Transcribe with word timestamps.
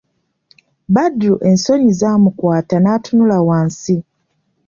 Badru 0.93 1.35
ensonyi 1.49 1.91
zaamukwata 1.99 2.75
n'atunula 2.79 3.37
wansi. 3.47 3.97